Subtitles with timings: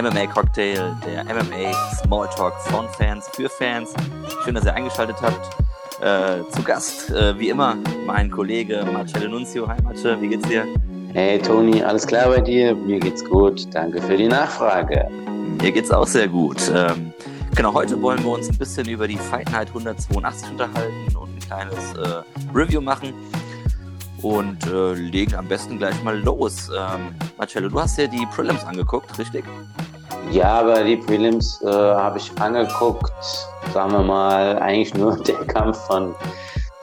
[0.00, 3.92] MMA Cocktail, der MMA Smalltalk von Fans für Fans.
[4.42, 5.46] Schön, dass ihr eingeschaltet habt.
[6.00, 9.68] Äh, zu Gast, äh, wie immer, mein Kollege Marcello Nunzio.
[9.68, 10.64] Hi Marce, wie geht's dir?
[11.12, 12.74] Hey Toni, alles klar bei dir?
[12.74, 13.66] Mir geht's gut.
[13.74, 15.06] Danke für die Nachfrage.
[15.60, 16.56] Mir geht's auch sehr gut.
[16.74, 17.12] Ähm,
[17.54, 21.40] genau, heute wollen wir uns ein bisschen über die Fight Night 182 unterhalten und ein
[21.40, 22.22] kleines äh,
[22.54, 23.12] Review machen
[24.22, 26.70] und äh, legen am besten gleich mal los.
[26.70, 29.44] Ähm, Marcello, du hast ja die Prelims angeguckt, richtig?
[30.30, 33.12] Ja, aber die Prelims äh, habe ich angeguckt,
[33.72, 36.14] sagen wir mal, eigentlich nur der Kampf von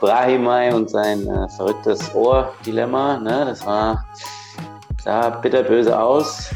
[0.00, 3.18] Brahimai und sein äh, verrücktes Ohr-Dilemma.
[3.18, 3.44] Ne?
[3.46, 4.06] Das war,
[5.02, 6.50] sah bitterböse aus.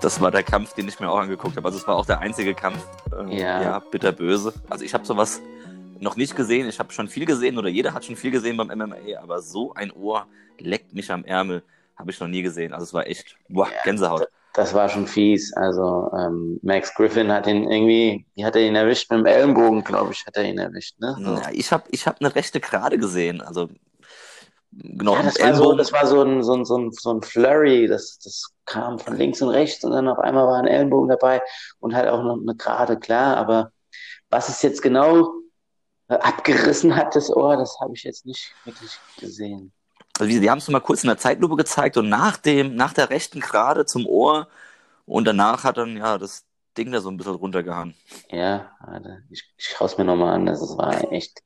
[0.00, 1.66] Das war der Kampf, den ich mir auch angeguckt habe.
[1.66, 2.86] Also es war auch der einzige Kampf.
[3.12, 3.62] Äh, ja.
[3.62, 4.52] ja, bitterböse.
[4.70, 5.40] Also ich habe sowas
[6.00, 6.68] noch nicht gesehen.
[6.68, 9.74] Ich habe schon viel gesehen oder jeder hat schon viel gesehen beim MMA, aber so
[9.74, 10.26] ein Ohr
[10.58, 11.62] leckt mich am Ärmel,
[11.96, 12.72] habe ich noch nie gesehen.
[12.72, 14.28] Also es war echt, boah, ja, Gänsehaut.
[14.58, 15.52] Das war schon fies.
[15.52, 19.08] Also ähm, Max Griffin hat ihn irgendwie, wie hat er ihn erwischt?
[19.08, 20.98] Mit dem Ellenbogen, glaube ich, hat er ihn erwischt.
[20.98, 21.16] Ne?
[21.16, 21.34] So.
[21.34, 23.40] Ja, ich habe ich hab eine rechte Gerade gesehen.
[23.40, 23.68] Also
[24.72, 25.14] genau.
[25.14, 27.86] Ja, das, war so, das war so ein, so ein, so ein, so ein Flurry,
[27.86, 31.40] das, das kam von links und rechts und dann auf einmal war ein Ellenbogen dabei
[31.78, 33.36] und halt auch noch eine Gerade, klar.
[33.36, 33.70] Aber
[34.28, 35.34] was ist jetzt genau
[36.08, 39.72] abgerissen hat, das Ohr, das habe ich jetzt nicht wirklich gesehen.
[40.20, 42.92] Also die, die haben es mal kurz in der Zeitlupe gezeigt und nach dem, nach
[42.92, 44.48] der rechten Gerade zum Ohr
[45.06, 46.44] und danach hat dann ja das
[46.76, 47.94] Ding da so ein bisschen runtergehauen.
[48.30, 48.72] Ja,
[49.30, 51.42] ich, ich schaue es mir nochmal an, das war echt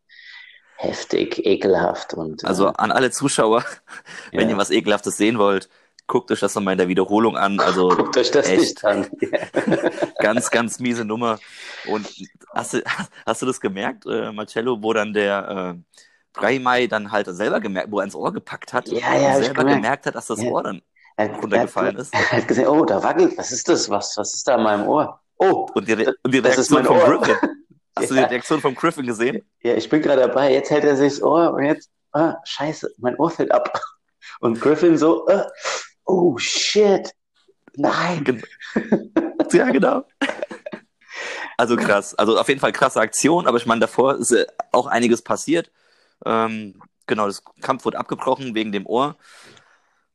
[0.77, 2.45] heftig, ekelhaft und.
[2.45, 3.65] Also äh, an alle Zuschauer,
[4.33, 4.51] wenn ja.
[4.51, 5.69] ihr was Ekelhaftes sehen wollt,
[6.07, 7.61] guckt euch das nochmal in der Wiederholung an.
[7.61, 9.09] Also guckt euch das echt, nicht an.
[10.19, 11.39] ganz, ganz miese Nummer.
[11.87, 12.09] Und
[12.53, 12.83] hast du,
[13.25, 15.99] hast du das gemerkt, äh, Marcello, wo dann der äh,
[16.33, 19.61] Braimai dann halt selber gemerkt, wo er ins Ohr gepackt hat ja, ja, und selber
[19.61, 19.83] gemerkt.
[19.83, 20.51] gemerkt hat, dass das ja.
[20.51, 20.83] Ohr dann
[21.19, 22.15] runtergefallen ist.
[22.15, 23.89] Er hat gesehen, oh, da wackelt, was ist das?
[23.91, 25.21] Was, was ist da in meinem Ohr?
[25.39, 27.37] Oh, und die, Re und die Reaktion von Griffin.
[27.97, 29.43] Hast du die Reaktion von Griffin gesehen?
[29.63, 30.53] Ja, ich bin gerade dabei.
[30.53, 33.79] Jetzt hält er sich das Ohr und jetzt, ah, scheiße, mein Ohr fällt ab.
[34.41, 35.45] Und Griffin so, äh,
[36.05, 37.13] oh shit,
[37.75, 38.43] nein.
[39.53, 40.05] ja, genau.
[41.57, 42.15] Also krass.
[42.17, 44.35] Also auf jeden Fall krasse Aktion, aber ich meine, davor ist
[44.73, 45.71] auch einiges passiert.
[46.25, 49.17] Ähm, genau, das Kampf wurde abgebrochen wegen dem Ohr.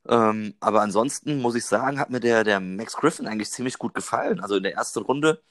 [0.08, 3.94] Ähm, aber ansonsten muss ich sagen, hat mir der, der Max Griffin eigentlich ziemlich gut
[3.94, 4.40] gefallen.
[4.40, 5.42] Also in der ersten Runde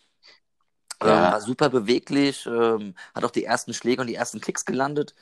[1.01, 1.33] ähm, ja.
[1.33, 5.15] war super beweglich, ähm, hat auch die ersten Schläge und die ersten Kicks gelandet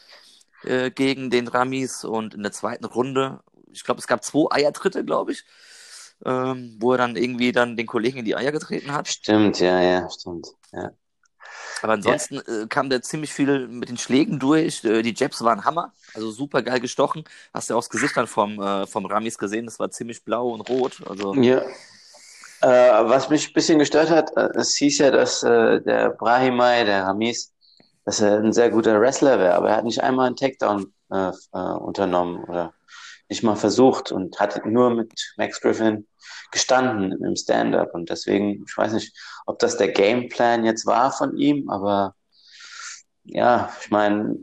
[0.63, 3.41] äh, gegen den Ramis und in der zweiten Runde
[3.75, 5.45] ich glaube, es gab zwei Eiertritte, glaube ich,
[6.25, 9.09] ähm, wo er dann irgendwie dann den Kollegen in die Eier getreten hat.
[9.09, 10.49] Stimmt, ja, ja, stimmt.
[10.73, 10.93] Ja.
[11.85, 12.63] Aber ansonsten ja.
[12.63, 14.83] äh, kam der ziemlich viel mit den Schlägen durch.
[14.85, 17.25] Äh, die Jabs waren Hammer, also super geil gestochen.
[17.53, 20.25] Hast du ja auch das Gesicht dann vom, äh, vom Ramis gesehen, das war ziemlich
[20.25, 21.03] blau und rot.
[21.07, 21.59] Also, ja.
[22.63, 26.85] Äh, was mich ein bisschen gestört hat, äh, es hieß ja, dass äh, der Brahimai,
[26.85, 27.53] der Ramis,
[28.07, 30.91] dass er ein sehr guter Wrestler wäre, aber er hat nicht einmal einen Takedown
[31.51, 32.73] unternommen oder
[33.29, 36.07] nicht mal versucht und hat nur mit Max Griffin
[36.51, 37.95] gestanden im Stand-up.
[37.95, 42.15] Und deswegen, ich weiß nicht, ob das der Gameplan jetzt war von ihm, aber
[43.25, 44.37] ja, ich meine,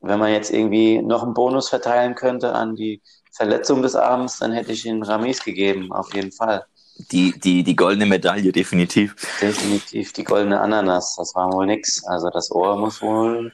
[0.00, 4.52] wenn man jetzt irgendwie noch einen Bonus verteilen könnte an die Verletzung des Abends, dann
[4.52, 6.64] hätte ich ihn Ramis gegeben, auf jeden Fall.
[7.12, 9.14] Die, die, die goldene Medaille, definitiv.
[9.40, 12.02] Definitiv, die goldene Ananas, das war wohl nix.
[12.06, 13.52] Also das Ohr muss wohl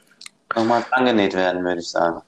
[0.55, 2.21] nochmal angenäht werden, würde ich sagen.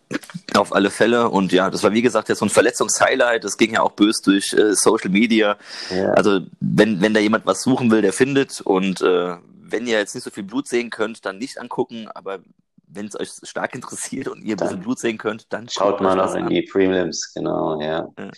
[0.56, 1.30] Auf alle Fälle.
[1.30, 3.44] Und ja, das war wie gesagt jetzt so ein Verletzungshighlight.
[3.44, 5.58] Das ging ja auch bös durch äh, Social Media.
[5.90, 6.12] Ja.
[6.12, 8.62] Also wenn, wenn da jemand was suchen will, der findet.
[8.62, 12.08] Und äh, wenn ihr jetzt nicht so viel Blut sehen könnt, dann nicht angucken.
[12.14, 12.40] Aber
[12.88, 16.16] wenn es euch stark interessiert und ihr ein bisschen Blut sehen könnt, dann schaut mal
[16.16, 18.08] noch in die Prelims, genau, ja.
[18.18, 18.32] ja.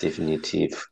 [0.00, 0.88] Definitiv.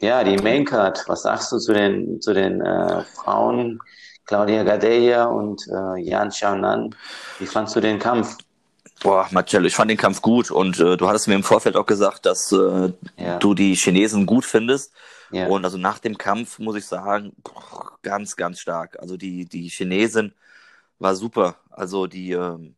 [0.00, 3.80] Ja, die Maincard, was sagst du zu den, zu den äh, Frauen?
[4.26, 6.94] Claudia Gadelia und äh, Jan Xiaonan.
[7.38, 8.38] Wie fandst du den Kampf?
[9.02, 11.84] Boah, Marcello, ich fand den Kampf gut und äh, du hattest mir im Vorfeld auch
[11.84, 13.38] gesagt, dass äh, ja.
[13.38, 14.92] du die Chinesen gut findest.
[15.30, 15.48] Ja.
[15.48, 17.32] Und also nach dem Kampf muss ich sagen,
[18.02, 18.98] ganz, ganz stark.
[19.00, 20.32] Also die, die Chinesin
[20.98, 21.56] war super.
[21.70, 22.76] Also die ähm,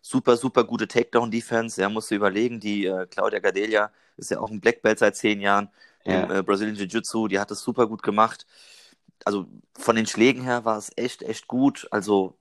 [0.00, 1.80] super, super gute Takedown-Defense.
[1.80, 5.16] Ja, musst du überlegen, die äh, Claudia Gadelia ist ja auch ein Black Belt seit
[5.16, 5.70] zehn Jahren
[6.04, 6.24] ja.
[6.24, 7.26] im äh, Brazilian Jiu-Jitsu.
[7.26, 8.46] Die hat es super gut gemacht
[9.24, 9.46] also
[9.76, 11.86] von den Schlägen her war es echt, echt gut.
[11.90, 12.36] Also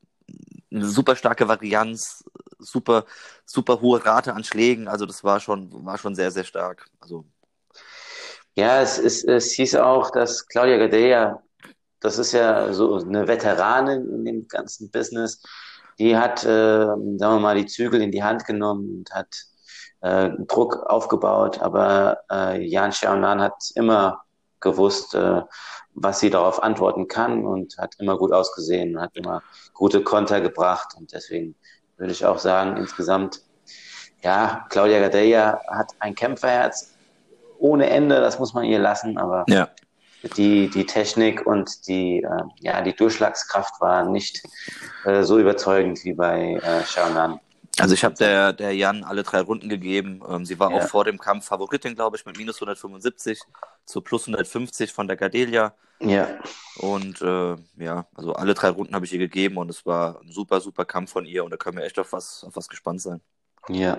[0.71, 2.23] eine super starke Varianz,
[2.59, 3.05] super,
[3.45, 4.87] super hohe Rate an Schlägen.
[4.87, 6.85] Also das war schon, war schon sehr, sehr stark.
[6.99, 7.25] Also
[8.55, 11.41] ja, es, es, es hieß auch, dass Claudia Gadea,
[11.99, 15.41] das ist ja so eine Veteranin in dem ganzen Business,
[15.97, 19.27] die hat, äh, sagen wir mal, die Zügel in die Hand genommen und hat
[20.01, 24.23] äh, Druck aufgebaut, aber äh, Jan Xiaonan hat immer
[24.59, 25.41] gewusst, äh,
[25.95, 29.43] was sie darauf antworten kann und hat immer gut ausgesehen, hat immer
[29.73, 31.55] gute Konter gebracht und deswegen
[31.97, 33.41] würde ich auch sagen, insgesamt,
[34.21, 36.93] ja, Claudia Gadeja hat ein Kämpferherz
[37.59, 39.69] ohne Ende, das muss man ihr lassen, aber ja.
[40.35, 44.43] die, die Technik und die, äh, ja, die Durchschlagskraft war nicht
[45.05, 47.39] äh, so überzeugend wie bei äh, Xiaonan.
[47.83, 50.21] Also ich habe der, der Jan alle drei Runden gegeben.
[50.27, 50.77] Ähm, sie war ja.
[50.77, 53.41] auch vor dem Kampf Favoritin, glaube ich, mit minus 175
[53.85, 55.73] zu plus 150 von der Gardelia.
[55.99, 56.27] Ja.
[56.77, 60.31] Und äh, ja, also alle drei Runden habe ich ihr gegeben und es war ein
[60.31, 63.01] super, super Kampf von ihr und da können wir echt auf was, auf was gespannt
[63.01, 63.21] sein.
[63.69, 63.97] Ja.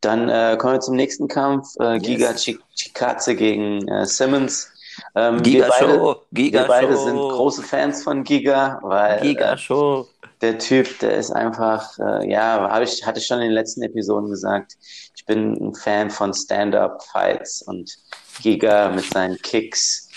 [0.00, 1.74] Dann äh, kommen wir zum nächsten Kampf.
[1.80, 2.02] Äh, yes.
[2.02, 4.72] Giga Chikaze gegen äh, Simmons.
[5.14, 6.16] Ähm, Giga wir beide, Show.
[6.32, 7.04] Giga wir beide Show.
[7.04, 10.08] sind große Fans von Giga, weil Giga äh, Show.
[10.40, 13.82] Der Typ, der ist einfach, äh, ja, habe ich, hatte ich schon in den letzten
[13.82, 14.76] Episoden gesagt,
[15.14, 17.96] ich bin ein Fan von Stand-up-Fights und
[18.42, 20.08] Giga mit seinen Kicks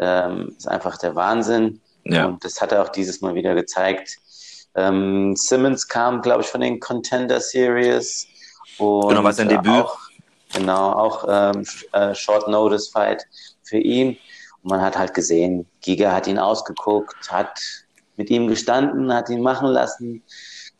[0.00, 1.80] ähm, ist einfach der Wahnsinn.
[2.04, 2.26] Ja.
[2.26, 4.16] Und das hat er auch dieses Mal wieder gezeigt.
[4.74, 8.26] Ähm, Simmons kam, glaube ich, von den Contender Series.
[8.78, 9.84] Und genau, war sein Debüt.
[9.84, 9.98] Auch,
[10.52, 13.26] genau, auch ähm, äh, Short Notice Fight
[13.62, 14.18] für ihn.
[14.62, 17.60] Und man hat halt gesehen, Giga hat ihn ausgeguckt, hat
[18.18, 20.22] mit ihm gestanden, hat ihn machen lassen,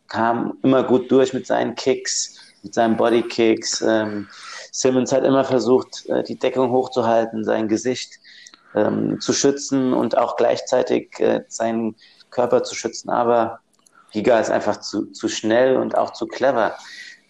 [0.07, 3.81] kam immer gut durch mit seinen Kicks, mit seinen Bodykicks.
[3.81, 4.27] Ähm,
[4.71, 8.19] Simmons hat immer versucht, äh, die Deckung hochzuhalten, sein Gesicht
[8.75, 11.95] ähm, zu schützen und auch gleichzeitig äh, seinen
[12.29, 13.09] Körper zu schützen.
[13.09, 13.59] Aber
[14.11, 16.75] Giga ist einfach zu, zu schnell und auch zu clever.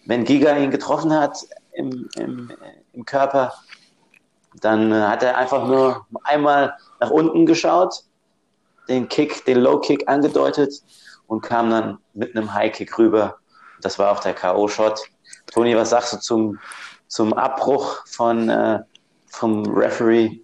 [0.06, 1.38] Wenn Giga ihn getroffen hat
[1.72, 2.50] im, im,
[2.92, 3.54] im Körper,
[4.60, 8.02] dann äh, hat er einfach nur einmal nach unten geschaut,
[8.90, 10.82] den Kick, den Low Kick angedeutet
[11.26, 13.36] und kam dann mit einem High Kick rüber.
[13.80, 15.00] Das war auch der K.O.-Shot.
[15.46, 16.58] Toni, was sagst du zum,
[17.06, 18.80] zum Abbruch von, äh,
[19.28, 20.40] vom Referee?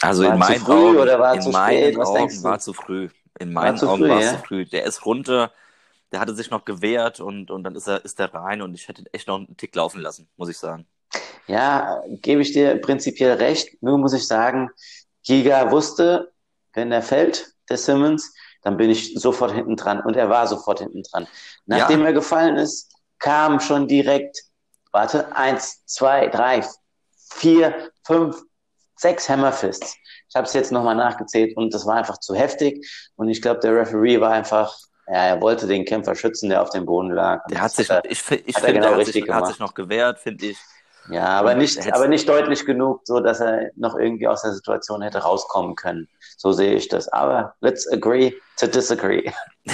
[0.00, 1.98] Also war in meinen Augen, oder war in zu meinen spät?
[1.98, 3.08] Augen war zu früh.
[3.38, 4.32] In meinen war Augen war es ja?
[4.32, 4.64] zu früh.
[4.64, 5.52] Der ist runter,
[6.12, 8.88] der hatte sich noch gewehrt und, und dann ist er, ist er rein und ich
[8.88, 10.86] hätte echt noch einen Tick laufen lassen, muss ich sagen.
[11.46, 13.82] Ja, gebe ich dir prinzipiell recht.
[13.82, 14.70] Nur muss ich sagen,
[15.24, 16.32] Giga wusste,
[16.74, 20.00] wenn er fällt, der Simmons, dann bin ich sofort hinten dran.
[20.00, 21.26] Und er war sofort hinten dran.
[21.66, 22.06] Nachdem ja.
[22.06, 24.42] er gefallen ist, kam schon direkt,
[24.92, 26.64] warte, eins, zwei, drei,
[27.30, 28.42] vier, fünf,
[28.96, 29.96] sechs Hammerfists.
[30.28, 32.86] Ich habe es jetzt nochmal nachgezählt und das war einfach zu heftig.
[33.16, 34.76] Und ich glaube, der Referee war einfach,
[35.06, 37.46] ja, er wollte den Kämpfer schützen, der auf dem Boden lag.
[37.46, 40.18] Der hat sich, er, ich, ich finde, genau der hat sich, hat sich noch gewehrt,
[40.18, 40.58] finde ich.
[41.10, 45.02] Ja, aber nicht, aber nicht deutlich genug, so dass er noch irgendwie aus der Situation
[45.02, 46.08] hätte rauskommen können.
[46.36, 47.08] So sehe ich das.
[47.08, 49.30] Aber let's agree to disagree.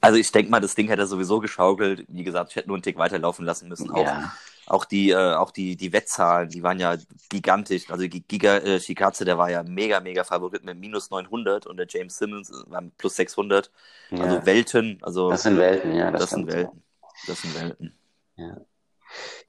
[0.00, 2.04] also ich denke mal, das Ding hätte er sowieso geschaukelt.
[2.08, 3.90] Wie gesagt, ich hätte nur einen Tick weiterlaufen lassen müssen.
[3.90, 4.32] Auch, ja.
[4.66, 6.96] auch die, äh, auch die, die Wettzahlen, die waren ja
[7.28, 7.90] gigantisch.
[7.90, 11.86] Also Giga äh, Shikaze, der war ja mega, mega Favorit mit minus 900 und der
[11.88, 13.70] James Simmons war mit plus 600.
[14.10, 14.24] Ja.
[14.24, 14.98] Also Welten.
[15.02, 16.10] Also, das sind Welten, ja.
[16.10, 16.82] Das, das sind Welten.
[17.26, 17.96] Das sind Welten.
[18.36, 18.56] Ja.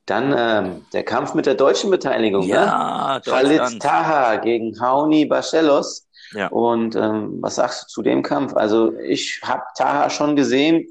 [0.05, 2.43] Dann ähm, der Kampf mit der deutschen Beteiligung.
[2.43, 3.21] Ja, ne?
[3.21, 6.07] Khalid Taha gegen Hauni Barcelos.
[6.31, 6.47] Ja.
[6.47, 8.53] Und ähm, was sagst du zu dem Kampf?
[8.55, 10.87] Also ich habe Taha schon gesehen,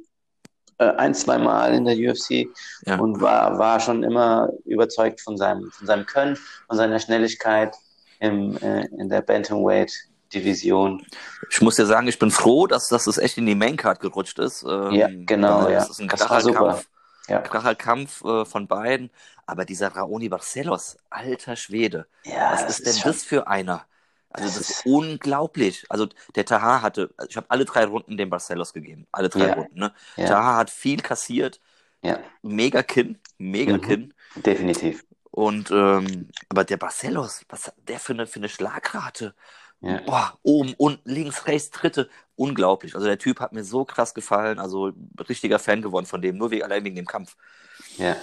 [0.79, 2.49] äh, ein, zwei Mal in der UFC
[2.87, 2.99] ja.
[2.99, 6.37] und war, war schon immer überzeugt von seinem, von seinem Können,
[6.67, 7.75] von seiner Schnelligkeit
[8.21, 9.93] im, äh, in der Bantamweight
[10.35, 11.07] Division.
[11.51, 14.39] Ich muss dir sagen, ich bin froh, dass, dass es echt in die Maincard gerutscht
[14.39, 14.65] ist.
[14.69, 15.69] Ähm, ja, genau.
[15.69, 15.79] Ja.
[15.79, 16.59] Das ist ein das war super.
[16.59, 16.87] Kampf
[17.29, 17.41] ja.
[17.41, 19.11] kracher Kampf äh, von beiden.
[19.47, 23.13] Aber dieser Raoni Barcelos, alter Schwede, ja, was ist, ist denn schon...
[23.13, 23.87] das für einer?
[24.31, 25.87] Also das, das ist unglaublich.
[25.89, 29.49] Also der Taha hatte, also ich habe alle drei Runden dem Barcelos gegeben, alle drei
[29.49, 29.55] ja.
[29.55, 29.79] Runden.
[29.79, 29.93] Ne?
[30.17, 30.27] Ja.
[30.27, 31.61] Taha hat viel kassiert,
[32.03, 32.19] ja.
[32.43, 33.81] mega Kinn, mega mhm.
[33.81, 34.15] Kinn.
[34.35, 35.05] Definitiv.
[35.31, 39.35] Und ähm, aber der Barcelos, was hat der für eine, für eine Schlagrate?
[39.81, 40.01] Ja.
[40.07, 42.09] Boah, oben, unten, links, rechts, dritte.
[42.37, 42.95] Unglaublich.
[42.95, 44.59] Also der Typ hat mir so krass gefallen.
[44.59, 44.93] Also
[45.29, 47.37] richtiger Fan geworden von dem, nur wegen, allein wegen dem Kampf.
[47.97, 48.17] Ja.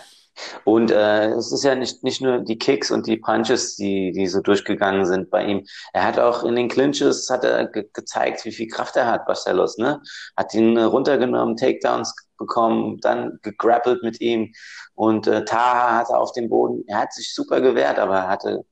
[0.63, 4.27] Und äh, es ist ja nicht, nicht nur die Kicks und die Punches, die, die
[4.27, 5.65] so durchgegangen sind bei ihm.
[5.93, 9.25] Er hat auch in den Clinches hat er ge gezeigt, wie viel Kraft er hat,
[9.25, 10.01] Barcelos, ne?
[10.36, 14.53] Hat ihn äh, runtergenommen, Takedowns bekommen, dann gegrappelt mit ihm.
[14.96, 18.65] Und äh, Taha hatte auf dem Boden, er hat sich super gewehrt, aber er hatte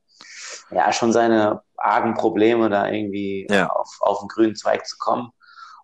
[0.72, 3.68] ja schon seine argen Probleme, da irgendwie ja.
[3.68, 5.32] auf, auf den grünen Zweig zu kommen.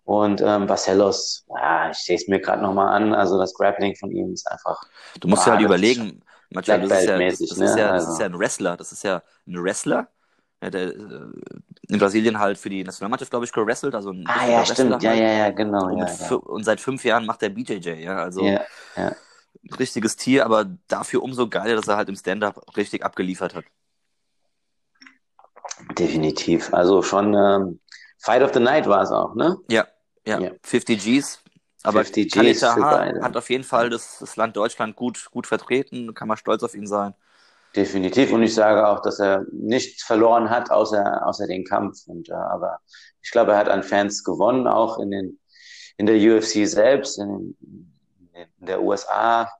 [0.04, 4.10] Und ähm, Barcelos, ja, ich sehe es mir gerade nochmal an, also das Grappling von
[4.10, 4.80] ihm ist einfach.
[5.20, 7.64] Du musst dir halt überlegen, manchmal, das, ist ja, das, das, ne?
[7.66, 10.08] ist ja, das ist also ja ein Wrestler, das ist ja ein Wrestler,
[10.62, 10.94] ja, der äh,
[11.88, 15.02] in Brasilien halt für die Nationalmannschaft, glaube ich, gewrestelt, also ein Ah ja, stimmt, halt.
[15.02, 15.88] ja, ja, ja, genau.
[15.88, 16.36] Und, ja, ja.
[16.36, 18.62] und, seit fünf Jahren macht er BJJ, ja, also ja,
[18.96, 19.12] ja
[19.78, 23.64] richtiges Tier, aber dafür umso geiler, dass er halt im Stand-Up richtig abgeliefert hat.
[25.98, 26.72] Definitiv.
[26.72, 27.80] Also schon ähm,
[28.18, 29.56] Fight of the Night war es auch, ne?
[29.70, 29.86] Ja,
[30.26, 30.40] ja.
[30.40, 30.50] ja.
[30.62, 31.40] 50 Gs.
[31.84, 36.28] Aber 50 Gs hat auf jeden Fall das, das Land Deutschland gut, gut vertreten, kann
[36.28, 37.14] man stolz auf ihn sein.
[37.76, 38.32] Definitiv.
[38.32, 42.06] Und ich sage auch, dass er nichts verloren hat, außer, außer den Kampf.
[42.06, 42.80] Und, äh, aber
[43.22, 45.38] ich glaube, er hat an Fans gewonnen, auch in, den,
[45.96, 47.56] in der UFC selbst, in,
[48.32, 49.50] in der USA.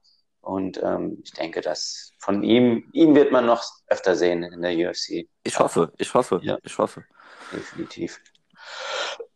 [0.48, 4.72] Und ähm, ich denke, dass von ihm, ihn wird man noch öfter sehen in der
[4.72, 5.28] UFC.
[5.44, 6.56] Ich hoffe, ich hoffe, ja.
[6.62, 7.04] ich hoffe.
[7.52, 8.18] Definitiv.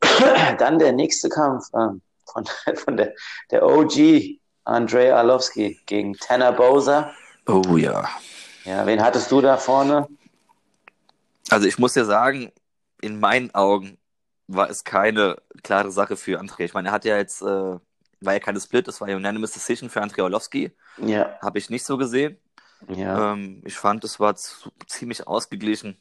[0.58, 3.12] Dann der nächste Kampf ähm, von, von der,
[3.50, 7.12] der OG Andrei Arlovski gegen Tanner Bowser.
[7.46, 8.08] Oh ja.
[8.64, 10.08] Ja, wen hattest du da vorne?
[11.50, 12.52] Also ich muss ja sagen,
[13.02, 13.98] in meinen Augen
[14.46, 16.60] war es keine klare Sache für André.
[16.60, 17.76] Ich meine, er hat ja jetzt, äh,
[18.24, 20.72] war ja keine Split, es war ja Unanimous Decision für André Orlowski.
[20.98, 21.38] Ja.
[21.40, 22.38] Habe ich nicht so gesehen.
[22.88, 23.32] Ja.
[23.32, 26.00] Ähm, ich fand, es war zu, ziemlich ausgeglichen.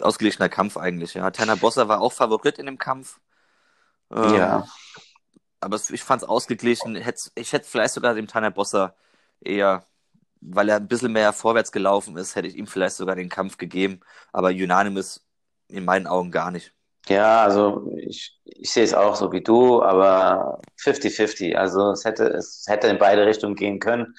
[0.00, 1.30] Ausgeglichener Kampf eigentlich, ja.
[1.30, 3.20] Tanner Bosser war auch Favorit in dem Kampf.
[4.10, 4.66] Ähm, ja.
[5.60, 6.96] Aber ich fand es ausgeglichen.
[7.34, 8.94] Ich hätte vielleicht sogar dem Tanner Bosser
[9.40, 9.86] eher
[10.46, 13.56] weil er ein bisschen mehr vorwärts gelaufen ist, hätte ich ihm vielleicht sogar den Kampf
[13.56, 14.00] gegeben.
[14.32, 15.26] Aber Unanimous
[15.68, 16.74] in meinen Augen gar nicht.
[17.08, 21.54] Ja, also ich, ich sehe es auch so wie du, aber 50-50.
[21.54, 24.14] Also es hätte, es hätte in beide Richtungen gehen können.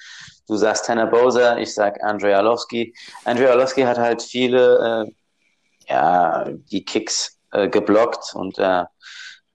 [0.46, 2.94] Du sagst Tanner Bowser, ich sag Andrei Arlovski.
[3.24, 8.84] Andrei Arlovski hat halt viele, äh, ja, die Kicks äh, geblockt und äh,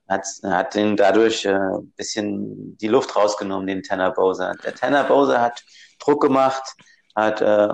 [0.08, 1.58] hat, hat ihn dadurch äh,
[1.96, 4.54] bisschen die Luft rausgenommen, den Tanner Bowser.
[4.62, 5.64] Der Tanner Bowser hat
[6.00, 6.62] Druck gemacht,
[7.14, 7.68] hat äh,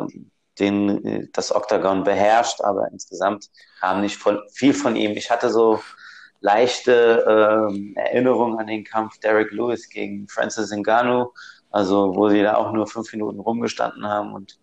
[0.61, 3.49] den, das Octagon beherrscht, aber insgesamt
[3.81, 5.13] kam nicht voll, viel von ihm.
[5.13, 5.81] Ich hatte so
[6.41, 11.33] leichte äh, Erinnerungen an den Kampf Derek Lewis gegen Francis Ngannou,
[11.71, 14.59] also wo sie da auch nur fünf Minuten rumgestanden haben und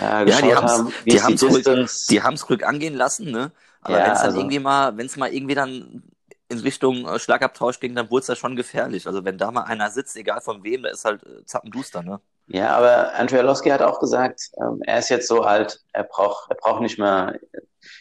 [0.00, 3.52] ja, ja die haben die haben es die haben's ruhig angehen lassen, ne?
[3.82, 6.02] Aber ja, wenn es dann also, irgendwie mal, wenn es mal irgendwie dann
[6.50, 9.06] in Richtung äh, Schlagabtausch ging, dann wurde es ja schon gefährlich.
[9.06, 12.20] Also wenn da mal einer sitzt, egal von wem, da ist halt äh, zappenduster, ne?
[12.48, 16.56] Ja, aber Andrzejowski hat auch gesagt, ähm, er ist jetzt so alt, er braucht, er
[16.56, 17.38] braucht nicht mehr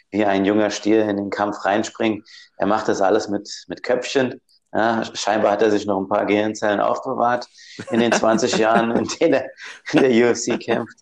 [0.10, 2.24] wie ein junger Stier in den Kampf reinspringen.
[2.58, 4.42] Er macht das alles mit, mit Köpfchen.
[4.74, 7.48] Ja, scheinbar hat er sich noch ein paar Gehirnzellen aufbewahrt
[7.92, 9.50] in den 20 Jahren, in denen er
[9.94, 10.98] in der UFC kämpft.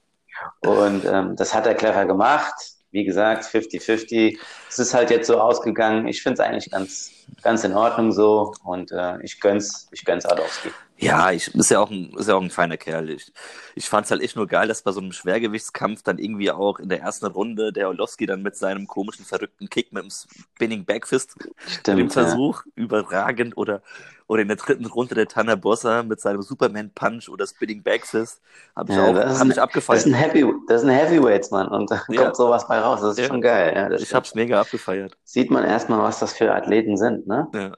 [0.62, 2.54] Und ähm, das hat er clever gemacht.
[2.98, 4.39] Wie gesagt, 50-50.
[4.68, 6.08] Es ist halt jetzt so ausgegangen.
[6.08, 7.12] Ich finde es eigentlich ganz,
[7.44, 8.56] ganz in Ordnung so.
[8.63, 10.70] Und äh, ich gönn's, ich gönn's Adowski.
[10.98, 13.12] Ja, ich, ist ja auch ein, ist ja auch ein feiner Kerl.
[13.12, 13.32] Ich,
[13.75, 16.80] ich fand es halt echt nur geil, dass bei so einem Schwergewichtskampf dann irgendwie auch
[16.80, 20.86] in der ersten Runde der Orlowski dann mit seinem komischen, verrückten Kick mit dem Spinning
[20.86, 21.36] Backfist
[21.68, 22.72] Stimmt, im Versuch ja.
[22.77, 23.84] überragend oder,
[24.27, 28.41] oder in der dritten Runde der Tanner Bossa mit seinem Superman Punch oder Spinning Backfist
[28.75, 30.00] habe ich ja, auch hab ein, ich abgefeiert.
[30.00, 32.24] Das ist ein, Heavy, das ist ein Heavyweights, Mann, und da ja.
[32.24, 33.01] kommt sowas bei raus.
[33.01, 33.74] Das ist schon geil.
[33.75, 35.17] Ja, ich habe es mega abgefeiert.
[35.24, 37.48] Sieht man erstmal, was das für Athleten sind, ne?
[37.53, 37.72] Ja.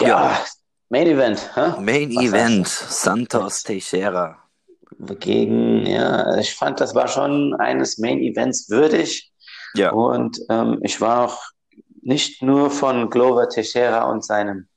[0.00, 0.40] Ja, ja.
[0.90, 1.50] Main Event.
[1.54, 1.80] Hä?
[1.80, 4.42] Main Was Event, Santos Teixeira.
[4.98, 9.32] Gegen, ja, ich fand, das war schon eines Main Events würdig.
[9.74, 9.92] Ja.
[9.92, 11.42] Und ähm, ich war auch
[12.06, 14.68] nicht nur von Glover Teixeira und seinem,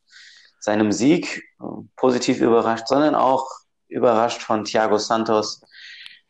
[0.60, 1.64] seinem Sieg äh,
[1.96, 3.48] positiv überrascht, sondern auch
[3.88, 5.62] überrascht von Thiago Santos,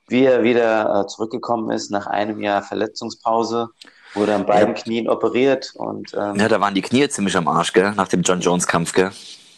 [0.10, 3.70] wie er wieder äh, zurückgekommen ist nach einem Jahr Verletzungspause.
[4.14, 4.82] Wurde an beiden ja.
[4.82, 7.94] Knien operiert und ähm, ja, da waren die Knie ziemlich am Arsch, gell?
[7.94, 9.12] Nach dem John Jones Kampf, gell?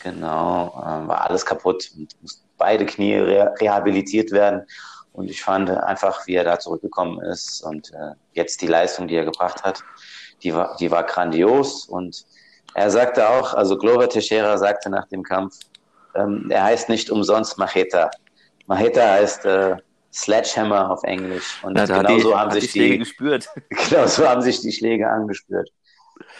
[0.03, 4.67] Genau, äh, war alles kaputt und mussten beide Knie re rehabilitiert werden.
[5.13, 9.15] Und ich fand einfach, wie er da zurückgekommen ist und äh, jetzt die Leistung, die
[9.15, 9.83] er gebracht hat,
[10.43, 11.85] die war, die war grandios.
[11.85, 12.25] Und
[12.73, 15.57] er sagte auch, also Glover Teixeira sagte nach dem Kampf,
[16.15, 18.09] ähm, er heißt nicht umsonst Macheta.
[18.67, 19.77] Macheta heißt äh,
[20.13, 21.63] Sledgehammer auf Englisch.
[21.63, 23.47] Und ja, genau so haben sich die, Schläge gespürt.
[23.89, 25.69] Genau so haben sich die Schläge angespürt.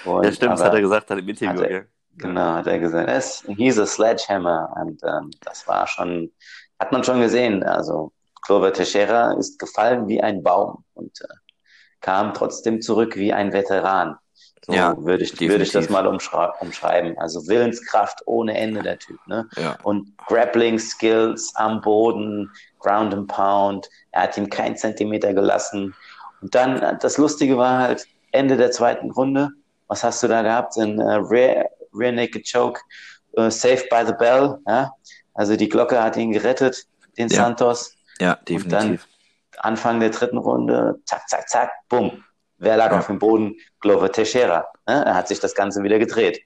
[0.06, 1.62] Und, ja, stimmt, das hat er gesagt, hat im Interview.
[1.62, 1.86] Hat er,
[2.18, 3.10] genau, hat er gesagt.
[3.10, 4.74] Es, he's a Sledgehammer.
[4.82, 6.32] Und ähm, das war schon,
[6.80, 7.64] hat man schon gesehen.
[7.64, 8.12] Also
[8.46, 11.51] Clover Teixeira ist gefallen wie ein Baum und äh,
[12.02, 14.18] kam trotzdem zurück wie ein Veteran.
[14.66, 17.18] So ja, würde ich, würde ich das mal umschreiben.
[17.18, 19.20] Also Willenskraft ohne Ende, der Typ.
[19.26, 19.48] Ne?
[19.58, 19.76] Ja.
[19.82, 23.90] Und Grappling Skills am Boden, Ground and Pound.
[24.12, 25.96] Er hat ihm keinen Zentimeter gelassen.
[26.42, 29.50] Und dann, das Lustige war halt, Ende der zweiten Runde,
[29.88, 30.78] was hast du da gehabt?
[30.78, 32.80] Ein uh, Rear, Rear Naked Choke,
[33.38, 34.58] uh, Saved by the Bell.
[34.68, 34.92] Ja?
[35.34, 36.86] Also die Glocke hat ihn gerettet,
[37.18, 37.36] den ja.
[37.36, 37.96] Santos.
[38.20, 39.08] Ja, definitiv.
[39.60, 42.24] Anfang der dritten Runde, zack, zack, zack, bumm.
[42.58, 43.00] Wer lag ja.
[43.00, 43.56] auf dem Boden?
[43.80, 44.68] Glover Teixeira.
[44.88, 45.04] Ne?
[45.06, 46.42] Er hat sich das Ganze wieder gedreht.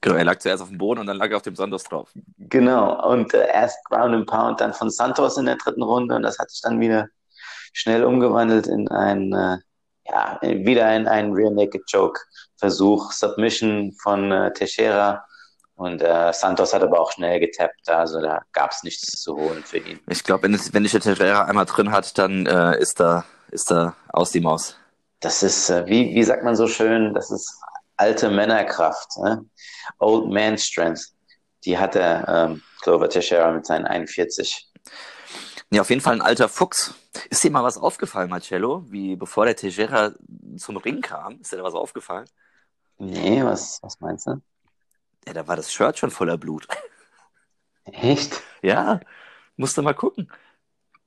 [0.00, 2.10] Genau, er lag zuerst auf dem Boden und dann lag er auf dem Santos drauf.
[2.38, 6.22] Genau, und äh, erst Ground and Pound, dann von Santos in der dritten Runde und
[6.22, 7.08] das hat sich dann wieder
[7.72, 9.58] schnell umgewandelt in ein, äh,
[10.06, 12.20] ja, wieder in einen Rear Naked Choke
[12.56, 15.24] Versuch, Submission von äh, Teixeira
[15.78, 19.62] und äh, Santos hat aber auch schnell getappt, also da gab es nichts zu holen
[19.62, 20.00] für ihn.
[20.08, 23.94] Ich glaube, wenn, wenn ich Teixeira einmal drin hat, dann äh, ist da ist da
[24.08, 24.76] aus die Maus.
[25.20, 27.60] Das ist, äh, wie, wie sagt man so schön, das ist
[27.96, 29.44] alte Männerkraft, ne?
[29.98, 31.12] Old Man Strength.
[31.64, 34.68] Die hatte ähm, Clover Teixeira mit seinen 41.
[35.70, 36.94] Ja, auf jeden Fall ein alter Fuchs.
[37.30, 38.84] Ist dir mal was aufgefallen, Marcello?
[38.88, 40.12] Wie bevor der Teixeira
[40.56, 42.28] zum Ring kam, ist dir da was aufgefallen?
[42.98, 44.40] Nee, was, was meinst du?
[45.28, 46.66] Ja, da war das Shirt schon voller Blut.
[47.84, 48.42] Echt?
[48.62, 48.98] Ja,
[49.56, 50.32] musste mal gucken.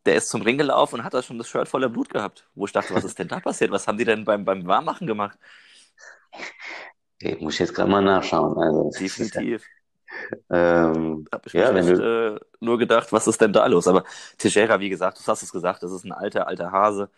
[0.06, 2.48] Der ist zum Ring gelaufen und hat da schon das Shirt voller Blut gehabt.
[2.54, 3.72] Wo ich dachte, was ist denn da passiert?
[3.72, 5.40] Was haben die denn beim, beim Warmmachen gemacht?
[7.18, 8.58] Ich muss jetzt gerade mal nachschauen.
[8.60, 9.66] Also, Definitiv.
[10.52, 13.88] Ähm, Hab ich ja, du, äh, nur gedacht, was ist denn da los?
[13.88, 14.04] Aber
[14.38, 17.10] Teixeira, wie gesagt, du hast es gesagt, das ist ein alter, alter Hase.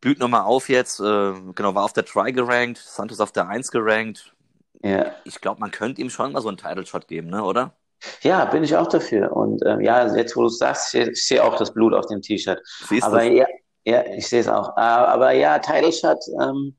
[0.00, 1.00] Blüht nochmal auf jetzt.
[1.00, 4.34] Äh, genau, war auf der Try gerankt, Santos auf der 1 gerankt.
[4.82, 7.76] Ja, Ich glaube, man könnte ihm schon mal so einen Title Shot geben, ne, oder?
[8.22, 9.32] ja, bin ich auch dafür.
[9.36, 11.94] Und ähm, ja, also jetzt, wo du es sagst, ich, ich sehe auch das Blut
[11.94, 12.60] auf dem T-Shirt.
[12.88, 13.32] Siehst Aber du?
[13.32, 13.46] ja,
[13.84, 14.76] ja, ich sehe es auch.
[14.76, 16.76] Aber ja, Title Shot, ähm,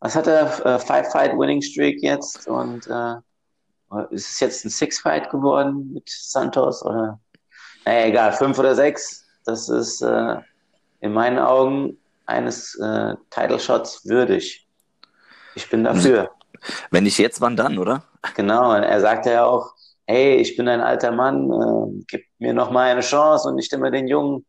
[0.00, 0.44] was hat er?
[0.66, 3.14] Äh, Five-Fight-Winning Streak jetzt und äh,
[4.10, 7.20] ist es jetzt ein Six-Fight geworden mit Santos oder?
[7.84, 9.24] Naja, egal, fünf oder sechs.
[9.44, 10.36] Das ist äh,
[11.00, 14.66] in meinen Augen eines äh, Title Shots würdig.
[15.54, 16.30] Ich bin dafür.
[16.90, 18.04] Wenn nicht jetzt, wann dann, oder?
[18.36, 19.72] Genau, er sagte ja auch,
[20.06, 23.72] hey, ich bin ein alter Mann, äh, gib mir noch mal eine Chance und nicht
[23.72, 24.44] immer den Jungen.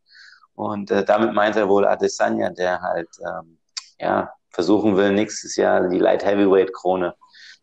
[0.54, 3.58] Und äh, damit meint er wohl Adesanya, der halt ähm,
[3.98, 7.14] ja versuchen will, nächstes Jahr die Light Heavyweight Krone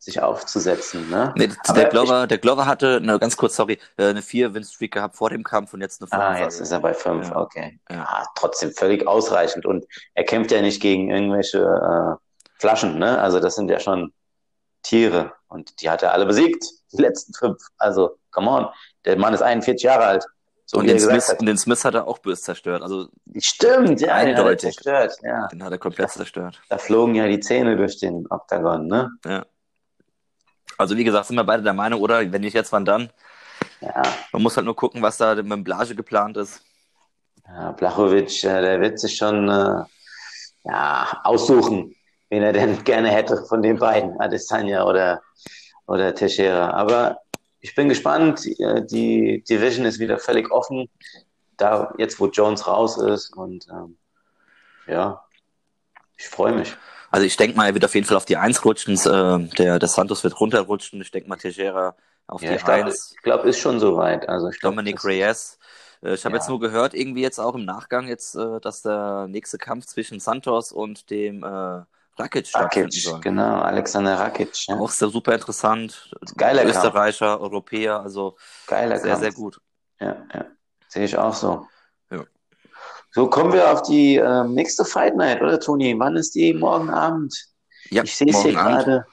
[0.03, 1.09] sich aufzusetzen.
[1.09, 1.33] Ne?
[1.37, 5.29] Nee, der, Glover, der Glover hatte, eine, ganz kurz, sorry, äh, eine 4-Win-Streak gehabt vor
[5.29, 6.39] dem Kampf und jetzt eine Ich, ah, 5.
[6.41, 7.37] jetzt ist er bei fünf, Ja.
[7.37, 7.79] okay.
[7.89, 7.95] Ja.
[7.95, 9.65] Ja, trotzdem völlig ausreichend.
[9.65, 12.15] Und er kämpft ja nicht gegen irgendwelche äh,
[12.59, 13.19] Flaschen, ne?
[13.19, 14.13] Also das sind ja schon
[14.83, 15.33] Tiere.
[15.47, 17.57] Und die hat er alle besiegt, die letzten fünf.
[17.77, 18.67] Also, come on,
[19.05, 20.25] der Mann ist 41 Jahre alt.
[20.65, 21.41] So Und den Smith, hat.
[21.41, 22.81] den Smith hat er auch böse zerstört.
[22.81, 24.61] Also Stimmt, ja, den hat er Eindeutig.
[24.73, 25.13] zerstört.
[25.21, 25.47] Ja.
[25.47, 26.61] den hat er komplett zerstört.
[26.69, 29.09] Da flogen ja die Zähne durch den Oktagon, ne?
[29.25, 29.45] Ja.
[30.77, 32.31] Also wie gesagt, sind wir beide der Meinung, oder?
[32.31, 33.11] Wenn nicht jetzt, wann dann?
[33.81, 36.61] Ja, Man muss halt nur gucken, was da mit Blage geplant ist.
[37.45, 39.83] ja Blachowitsch, äh, der wird sich schon äh,
[40.63, 41.93] ja, aussuchen,
[42.33, 45.21] wen er denn gerne hätte von den beiden, Adesanya oder,
[45.85, 46.71] oder Teixeira.
[46.71, 47.19] Aber
[47.59, 48.45] ich bin gespannt.
[48.59, 50.89] Äh, Die Division ist wieder völlig offen,
[51.57, 53.35] da jetzt, wo Jones raus ist.
[53.37, 53.97] Und ähm,
[54.87, 55.23] ja,
[56.17, 56.75] ich freue mich.
[57.11, 58.95] Also ich denke mal, er wird auf jeden Fall auf die 1 rutschen.
[58.95, 60.99] Äh, der, der Santos wird runterrutschen.
[61.01, 63.11] Ich denke mal, Teixeira auf Ja, die ich glaube, 1.
[63.15, 64.27] ich glaub, ist schon soweit.
[64.27, 65.59] Also ich glaub, Dominic Reyes.
[66.01, 66.39] Äh, Ich habe Ja.
[66.41, 70.19] jetzt nur gehört, irgendwie jetzt auch im Nachgang jetzt, äh, dass der nächste Kampf zwischen
[70.19, 71.43] Santos und dem
[72.17, 73.19] Rakic stattfinden Rakic, soll.
[73.21, 74.67] genau, Alexander Rakic.
[74.67, 74.75] Ja.
[74.77, 76.11] Auch sehr super interessant.
[76.37, 76.75] Geiler Kampf.
[76.75, 79.21] Österreicher, Europäer, also Geiler sehr, Kampf.
[79.21, 79.59] sehr gut.
[79.99, 80.45] Ja, ja.
[80.87, 81.65] Sehe ich auch so.
[82.11, 82.23] Ja.
[83.11, 85.95] So, kommen wir auf die ähm, nächste Fight Night, oder Toni?
[85.97, 86.53] Wann ist die?
[86.53, 87.33] Morgen Abend.
[87.89, 88.85] Ja, ich sehe es hier Abend.
[88.85, 89.05] gerade.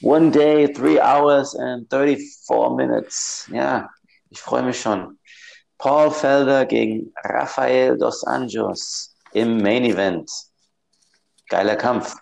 [0.00, 3.48] One day, three hours and 34 minutes.
[3.52, 3.90] Ja,
[4.30, 5.18] ich freue mich schon.
[5.76, 10.30] Paul Felder gegen Rafael Dos Anjos im Main Event.
[11.48, 12.16] Geiler Kampf.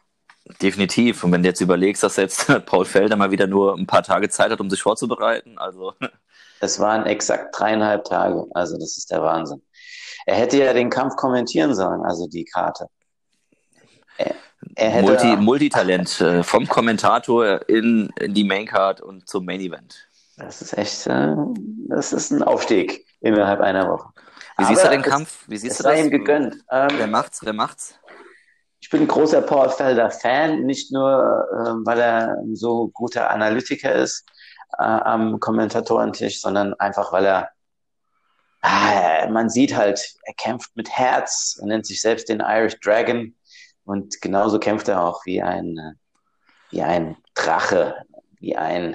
[0.63, 1.25] Definitiv.
[1.25, 4.29] Und wenn du jetzt überlegst, dass jetzt Paul Felder mal wieder nur ein paar Tage
[4.29, 5.95] Zeit hat, um sich vorzubereiten, also
[6.61, 8.47] Es waren exakt dreieinhalb Tage.
[8.55, 9.61] Also, das ist der Wahnsinn.
[10.25, 12.87] Er hätte ja den Kampf kommentieren sollen, also die Karte.
[14.17, 14.35] Er,
[14.75, 15.03] er hätte.
[15.07, 20.09] Multi, Multitalent äh, vom Kommentator in, in die Maincard und zum Main Event.
[20.39, 21.35] Das ist echt, äh,
[21.89, 24.09] das ist ein Aufstieg innerhalb einer Woche.
[24.57, 25.45] Wie siehst du Aber den es- Kampf?
[25.49, 26.05] Wie Es siehst du sei das?
[26.07, 26.57] ihm gegönnt.
[26.71, 27.41] Wer Ähm, macht's?
[27.45, 27.95] Wer macht's?
[28.87, 33.31] Ich bin ein großer Paul Felder Fan, nicht nur, ähm, weil er ein so guter
[33.31, 34.25] Analytiker ist
[34.79, 37.51] äh, am Kommentatorentisch, sondern einfach, weil er,
[38.63, 43.35] ah, man sieht halt, er kämpft mit Herz, er nennt sich selbst den Irish Dragon
[43.85, 45.95] und genauso kämpft er auch wie ein, äh,
[46.71, 47.97] wie ein Drache,
[48.39, 48.95] wie ein,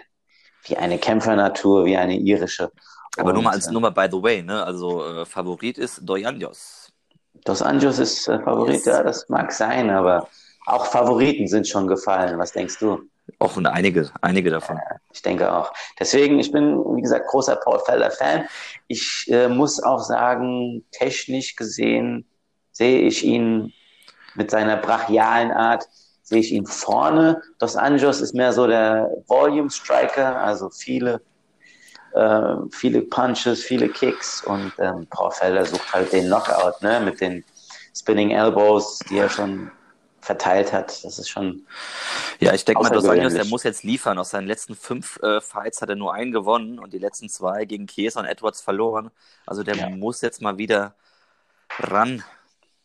[0.63, 2.71] wie eine Kämpfernatur, wie eine irische.
[3.17, 4.63] Aber nur Und, mal als äh, nur mal by the way, ne?
[4.63, 6.80] Also äh, Favorit ist Dojanjos.
[7.45, 8.85] Dos Anjos ist äh, Favorit, Yes.
[8.85, 10.27] ja, das mag sein, aber
[10.65, 12.37] auch Favoriten sind schon gefallen.
[12.37, 13.01] Was denkst du?
[13.39, 14.79] Auch und einige, einige davon.
[15.13, 15.71] Ich denke auch.
[15.99, 18.45] Deswegen, ich bin, wie gesagt, großer Paul Felder Fan.
[18.87, 22.25] Ich äh, muss auch sagen, technisch gesehen
[22.71, 23.73] sehe ich ihn
[24.35, 25.87] mit seiner brachialen Art,
[26.23, 27.41] sehe ich ihn vorne.
[27.59, 31.21] Dos Anjos ist mehr so der Volume Striker, also viele,
[32.13, 37.21] äh, viele Punches, viele Kicks und ähm, Paul Felder sucht halt den Knockout, ne, mit
[37.21, 37.43] den
[37.95, 39.71] Spinning Elbows, die er schon
[40.21, 41.03] verteilt hat.
[41.03, 41.65] Das ist schon.
[42.39, 44.17] Ja, ich denke mal, Dos Anjos, der muss jetzt liefern.
[44.19, 47.65] Aus seinen letzten fünf äh, Fights hat er nur einen gewonnen und die letzten zwei
[47.65, 49.11] gegen Chiesa und Edwards verloren.
[49.45, 49.89] Also der ja.
[49.89, 50.95] muss jetzt mal wieder
[51.79, 52.23] ran.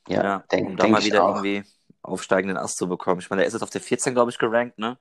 [0.08, 1.64] Ja, ja denk, um da mal wieder irgendwie
[2.02, 3.20] aufsteigenden Ast zu bekommen.
[3.20, 4.96] Ich meine, er ist jetzt auf der 14, glaube ich, gerankt, ne?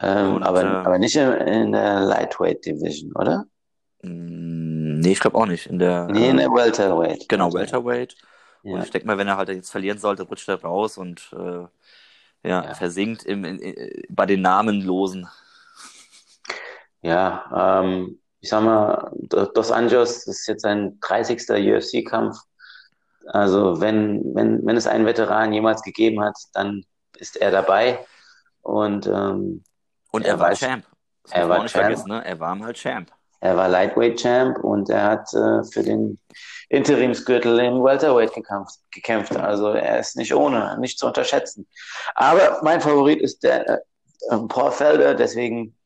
[0.00, 3.44] Ähm, und, aber, äh, aber nicht in, in, der Lightweight Division, oder?
[4.02, 5.66] Mm, nee, ich glaube auch nicht.
[5.66, 7.28] In der, nee, in der Welterweight.
[7.28, 8.16] Genau, Welterweight.
[8.62, 8.74] Ja.
[8.74, 11.66] Und ich denke mal, wenn er halt jetzt verlieren sollte, rutscht er raus und äh,
[12.46, 15.28] ja, ja, versinkt im, in, in, bei den Namenlosen.
[17.02, 21.40] Ja, ähm, ich sag mal, Dos Anjos ist jetzt sein 30.
[21.50, 22.36] UFC-Kampf.
[23.26, 26.84] Also wenn, wenn, wenn es einen Veteran jemals gegeben hat, dann
[27.16, 28.04] ist er dabei.
[28.62, 29.62] Und, ähm,
[30.14, 30.86] und er, er war weiß, Champ.
[31.24, 31.84] Das er war nicht Champ.
[31.84, 32.24] vergessen, ne?
[32.24, 33.10] Er war mal Champ.
[33.40, 36.20] Er war Lightweight Champ und er hat äh, für den
[36.68, 39.36] Interimsgürtel im Welterweight gekämpft, gekämpft.
[39.36, 41.66] Also er ist nicht ohne, nicht zu unterschätzen.
[42.14, 43.80] Aber mein Favorit ist der äh,
[44.48, 45.76] Paul Felder, deswegen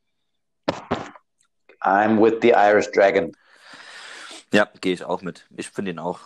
[1.81, 3.35] I'm with the Irish Dragon.
[4.53, 5.47] Ja, gehe ich auch mit.
[5.57, 6.19] Ich finde ihn auch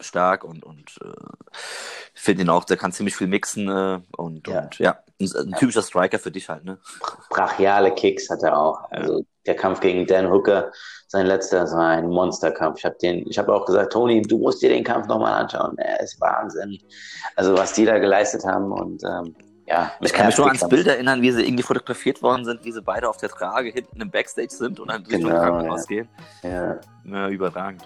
[0.00, 1.12] stark und, und äh,
[2.24, 4.62] finde ihn auch, der kann ziemlich viel mixen äh, und, ja.
[4.62, 5.58] und ja, ein, ein ja.
[5.58, 6.78] typischer Striker für dich halt, ne?
[7.30, 8.90] Brachiale Kicks hat er auch.
[8.90, 10.72] Also der Kampf gegen Dan Hooker,
[11.06, 12.78] sein letzter, das war ein Monsterkampf.
[12.78, 15.76] Ich habe den, ich habe auch gesagt, Toni, du musst dir den Kampf nochmal anschauen.
[15.76, 16.78] Er ist Wahnsinn.
[17.36, 20.86] Also was die da geleistet haben und ähm, ja, ich kann mich nur ans Bild
[20.86, 24.10] erinnern, wie sie irgendwie fotografiert worden sind, wie sie beide auf der Trage hinten im
[24.10, 25.96] Backstage sind und dann durch genau, Krankenhaus ja.
[25.96, 26.08] gehen.
[26.42, 26.80] Ja.
[27.04, 27.28] ja.
[27.28, 27.82] Überragend.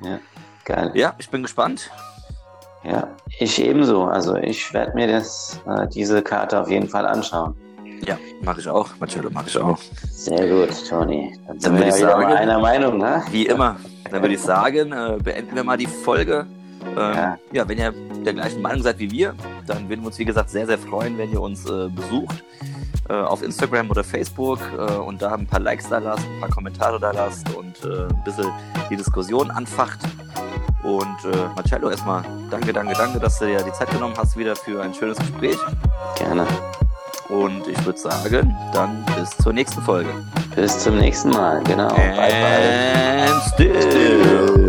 [0.00, 0.20] Ja.
[0.66, 0.90] Geil.
[0.94, 1.90] Ja, ich bin gespannt.
[2.84, 4.04] Ja, ich ebenso.
[4.04, 7.54] Also ich werde mir das, äh, diese Karte auf jeden Fall anschauen.
[8.06, 8.88] Ja, mache ich auch.
[9.00, 9.78] Marcello, mache ich auch.
[10.10, 11.34] Sehr gut, Toni.
[11.46, 13.22] Dann, Dann würde ich sagen, einer Meinung, ne?
[13.30, 13.76] Wie immer.
[14.10, 16.46] Dann würde ich sagen, äh, beenden wir mal die Folge.
[16.86, 17.38] Ähm, ja.
[17.52, 17.68] ja.
[17.68, 17.94] wenn ihr
[18.24, 19.34] der gleichen Meinung seid wie wir,
[19.66, 22.44] dann würden wir uns, wie gesagt, sehr, sehr freuen, wenn ihr uns äh, besucht
[23.08, 26.50] äh, auf Instagram oder Facebook äh, und da ein paar Likes da lasst, ein paar
[26.50, 28.50] Kommentare da lasst und äh, ein bisschen
[28.90, 30.00] die Diskussion anfacht.
[30.84, 34.54] Und äh, Marcello, erstmal danke, danke, danke, dass du dir die Zeit genommen hast wieder
[34.54, 35.56] für ein schönes Gespräch.
[36.16, 36.46] Gerne.
[37.30, 40.10] Und ich würde sagen, dann bis zur nächsten Folge.
[40.54, 41.88] Bis zum nächsten Mal, genau.
[41.88, 43.40] And bye bye.
[43.54, 43.82] Still.
[43.82, 44.63] still.